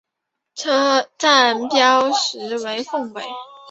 [0.55, 3.23] 车站标识为凤尾。